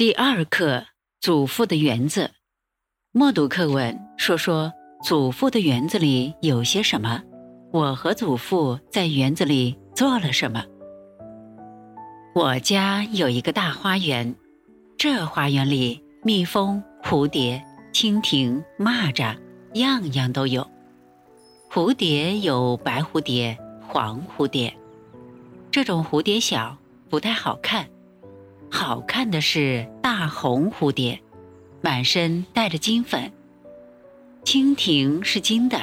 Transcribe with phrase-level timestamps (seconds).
[0.00, 0.86] 第二课：
[1.20, 2.30] 祖父的园子。
[3.12, 4.72] 默读课文，说说
[5.04, 7.22] 祖父的园子里有些什么。
[7.70, 10.64] 我和祖父在园子里做了什么？
[12.34, 14.34] 我家有一个大花园，
[14.96, 17.62] 这花园里蜜蜂、蝴蝶、
[17.92, 19.36] 蜻蜓、蚂蚱，
[19.74, 20.66] 样样都有。
[21.70, 23.54] 蝴蝶有白蝴蝶、
[23.86, 24.74] 黄蝴蝶，
[25.70, 26.74] 这种蝴蝶小，
[27.10, 27.86] 不太好看。
[28.70, 31.20] 好看的是大红蝴蝶，
[31.82, 33.30] 满身带着金粉。
[34.44, 35.76] 蜻蜓是金的，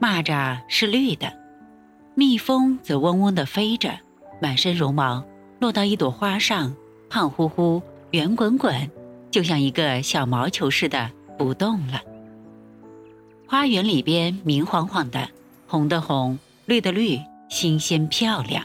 [0.00, 1.32] 蚂蚱是绿的，
[2.14, 3.92] 蜜蜂则嗡嗡地飞着，
[4.40, 5.22] 满身绒毛
[5.60, 6.74] 落到一朵花上，
[7.08, 8.90] 胖乎乎、圆滚滚，
[9.30, 12.00] 就像一个小毛球似的不动了。
[13.46, 15.28] 花园里边明晃晃的，
[15.68, 17.18] 红的红，绿的绿，
[17.50, 18.64] 新鲜漂亮。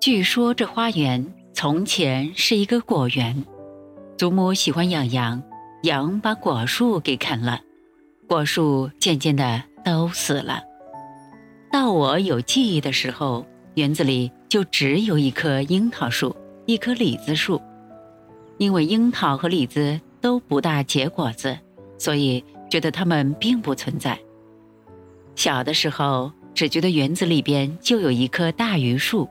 [0.00, 1.32] 据说这花园。
[1.56, 3.34] 从前是一个果园，
[4.18, 5.42] 祖母喜欢养羊，
[5.84, 7.58] 羊把果树给啃了，
[8.28, 10.62] 果树渐渐的都死了。
[11.72, 17.58] 到我有记忆的时候，园子里就只有一棵樱桃树，一棵李子树。
[18.58, 21.58] 因为樱桃和李子都不大结果子，
[21.96, 24.18] 所以觉得它们并不存在。
[25.34, 29.26] 小的时候，只觉得园子里边就有一棵大榆树。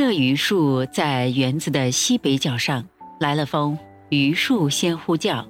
[0.00, 2.84] 这榆树在园子的西北角上，
[3.18, 3.76] 来了风，
[4.10, 5.44] 榆树先呼叫；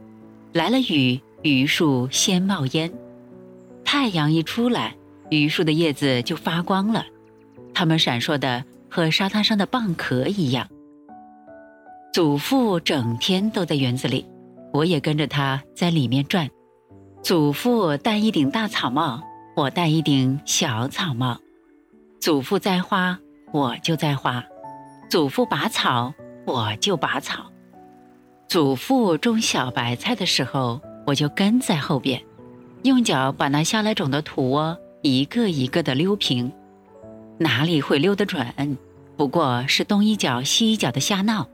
[0.54, 2.90] 来了雨，榆树先冒烟。
[3.84, 4.96] 太阳一出来，
[5.28, 7.04] 榆树的叶子就发光了，
[7.74, 10.66] 它们闪烁的和沙滩上的蚌壳一样。
[12.14, 14.24] 祖父整天都在园子里，
[14.72, 16.48] 我也跟着他在里面转。
[17.22, 19.22] 祖父戴一顶大草帽，
[19.54, 21.38] 我戴一顶小草帽。
[22.18, 23.20] 祖父栽花。
[23.52, 24.44] 我就在画，
[25.08, 26.12] 祖父拔草，
[26.44, 27.50] 我就拔草；
[28.46, 32.22] 祖父种小白菜的时候，我就跟在后边，
[32.82, 36.52] 用脚把那下来种的土窝一个一个的溜平。
[37.38, 38.76] 哪里会溜得准？
[39.16, 41.48] 不过是东一脚西一脚的瞎闹。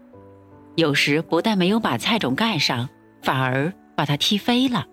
[0.74, 2.88] 有时不但没有把菜种盖上，
[3.22, 4.86] 反而把它踢飞了。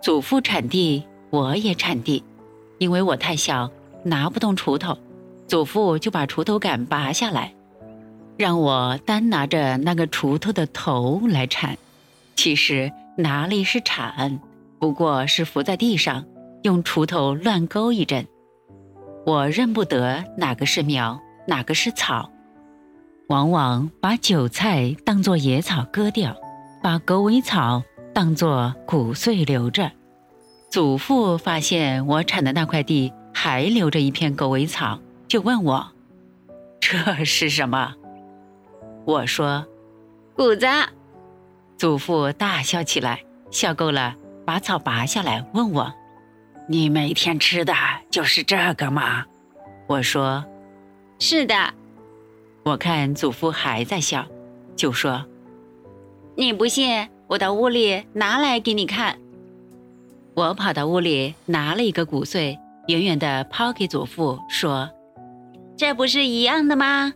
[0.00, 2.24] 祖父铲地，我也铲地，
[2.78, 3.70] 因为我太小，
[4.04, 4.96] 拿不动锄头。
[5.48, 7.54] 祖父就把锄头杆拔下来，
[8.36, 11.76] 让我单拿着那个锄头的头来铲。
[12.36, 14.38] 其实哪里是铲，
[14.78, 16.24] 不过是伏在地上，
[16.62, 18.26] 用锄头乱勾一阵。
[19.24, 22.30] 我认不得哪个是苗，哪个是草，
[23.28, 26.36] 往往把韭菜当作野草割掉，
[26.82, 27.82] 把狗尾草
[28.12, 29.90] 当作谷穗留着。
[30.70, 34.98] 祖父发现我铲的那块地还留着一片狗尾草。
[35.28, 35.92] 就问我，
[36.80, 37.94] 这是什么？
[39.04, 39.66] 我说，
[40.34, 40.66] 谷子。
[41.76, 45.92] 祖父大笑起来，笑够了，把草拔下来，问我
[46.66, 47.74] ：“你每天吃的
[48.10, 49.26] 就是这个吗？”
[49.86, 50.42] 我说
[51.20, 51.54] ：“是的。”
[52.64, 54.26] 我看祖父还在笑，
[54.74, 55.26] 就说
[56.36, 59.18] ：“你不信，我到屋里拿来给你看。”
[60.34, 64.88] 我跑到屋里拿了一个谷穗，远远的抛给祖父，说。
[65.78, 67.14] 这不是一样的吗？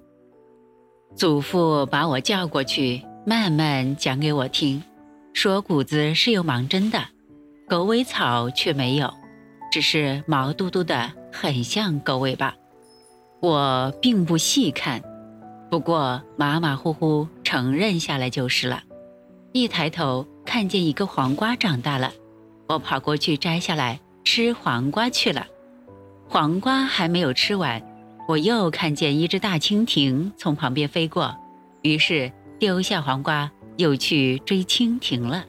[1.16, 4.80] 祖父把我叫过去，慢慢讲给我听，
[5.34, 7.02] 说谷子是有芒针的，
[7.68, 9.12] 狗尾草却没有，
[9.72, 12.54] 只是毛嘟嘟的，很像狗尾巴。
[13.40, 15.02] 我并不细看，
[15.68, 18.80] 不过马马虎虎承认下来就是了。
[19.50, 22.12] 一抬头看见一个黄瓜长大了，
[22.68, 25.48] 我跑过去摘下来吃黄瓜去了。
[26.28, 27.82] 黄瓜还没有吃完。
[28.32, 31.36] 我又看见一只大蜻蜓从旁边飞过，
[31.82, 35.44] 于是丢下黄瓜，又去追蜻蜓了。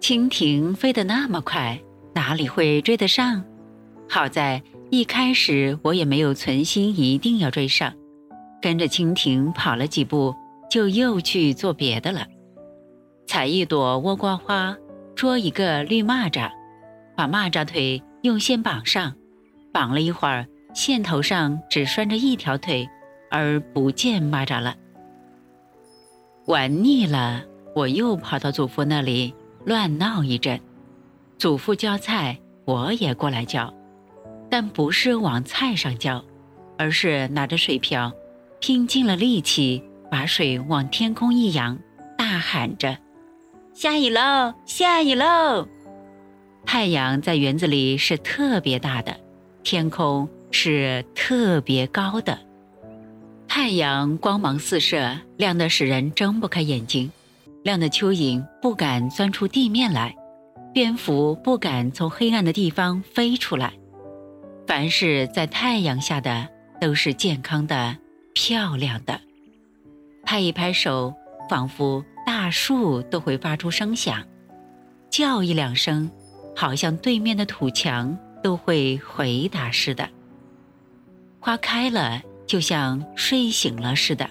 [0.00, 1.80] 蜻蜓飞得那么快，
[2.12, 3.44] 哪里会追得上？
[4.08, 4.60] 好在
[4.90, 7.94] 一开始我也没有存心一定要追上，
[8.60, 10.34] 跟着蜻蜓跑了几步，
[10.68, 12.26] 就又去做别的了。
[13.28, 14.76] 采一朵倭瓜花，
[15.14, 16.50] 捉一个绿蚂蚱，
[17.16, 19.14] 把蚂蚱腿用线绑上，
[19.72, 20.48] 绑了一会儿。
[20.74, 22.88] 线头上只拴着一条腿，
[23.30, 24.76] 而不见蚂蚱了。
[26.46, 27.42] 玩腻了，
[27.74, 29.34] 我又跑到祖父那里
[29.64, 30.60] 乱闹一阵。
[31.38, 33.72] 祖父浇菜，我也过来浇，
[34.50, 36.24] 但不是往菜上浇，
[36.76, 38.12] 而是拿着水瓢，
[38.58, 41.78] 拼尽了力气把水往天空一扬，
[42.18, 42.98] 大喊着
[43.72, 45.68] ：“下雨喽，下雨喽！”
[46.66, 49.16] 太阳在园子里是特别大的，
[49.62, 50.28] 天空。
[50.50, 52.38] 是特别高的，
[53.48, 57.10] 太阳光芒四射，亮得使人睁不开眼睛，
[57.62, 60.14] 亮的蚯蚓不敢钻出地面来，
[60.72, 63.72] 蝙蝠不敢从黑暗的地方飞出来。
[64.66, 66.48] 凡是在太阳下的，
[66.80, 67.96] 都是健康的、
[68.34, 69.20] 漂亮的。
[70.22, 71.14] 拍一拍手，
[71.48, 74.22] 仿佛大树都会发出声响；
[75.10, 76.10] 叫一两声，
[76.54, 80.08] 好像对面的土墙都会回答似的。
[81.40, 82.22] 花开了。
[82.46, 84.28] 就像睡醒了似的，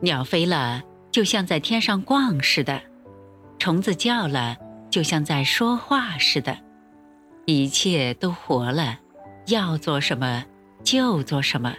[0.00, 2.80] 鸟飞了，就像在天上逛似的；
[3.58, 4.56] 虫子叫了，
[4.88, 6.56] 就像在说话似的。
[7.44, 8.98] 一切都活了，
[9.48, 10.42] 要做什么
[10.82, 11.74] 就做什么，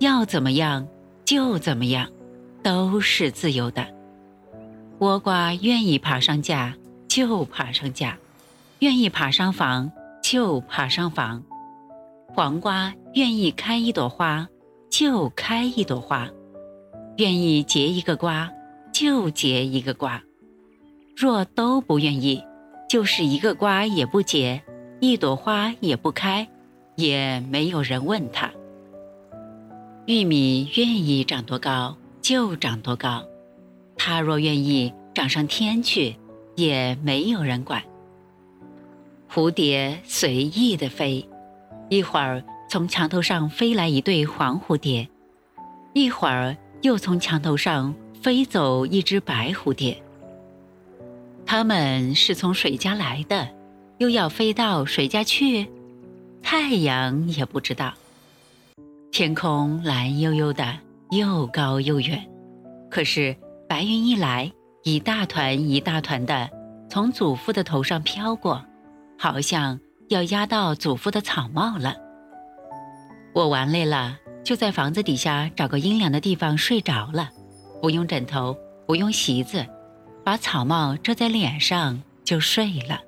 [0.00, 0.88] 要怎么样
[1.24, 2.10] 就怎么样，
[2.64, 3.86] 都是自由的。
[4.98, 6.74] 倭瓜愿意爬上架
[7.06, 8.18] 就爬上架，
[8.80, 11.40] 愿意爬上房就爬上房。
[12.36, 14.46] 黄瓜愿意开一朵花。
[14.90, 16.28] 就开一朵花，
[17.16, 18.50] 愿意结一个瓜，
[18.92, 20.20] 就结一个瓜；
[21.16, 22.42] 若都不愿意，
[22.88, 24.62] 就是一个瓜也不结，
[25.00, 26.48] 一朵花也不开，
[26.94, 28.50] 也没有人问他。
[30.06, 33.24] 玉米愿意长多高就长多高，
[33.96, 36.16] 它若愿意长上天去，
[36.54, 37.82] 也没有人管。
[39.30, 41.28] 蝴蝶随意的飞，
[41.88, 42.42] 一会儿。
[42.68, 45.08] 从墙头上飞来一对黄蝴蝶，
[45.92, 50.02] 一会儿又从墙头上飞走一只白蝴蝶。
[51.46, 53.48] 它们是从谁家来的，
[53.98, 55.70] 又要飞到谁家去？
[56.42, 57.94] 太阳也不知道。
[59.12, 60.76] 天空蓝悠悠的，
[61.10, 62.28] 又高又远。
[62.90, 63.36] 可是
[63.68, 64.50] 白云一来，
[64.82, 66.50] 一大团一大团的
[66.90, 68.64] 从祖父的头上飘过，
[69.16, 71.96] 好像要压到祖父的草帽了。
[73.34, 77.30] 我玩累了，就在房子底下找个阴凉的地方睡着了，
[77.82, 78.56] 不用枕头，
[78.86, 79.66] 不用席子，
[80.24, 83.00] 把草帽遮在脸上就睡了。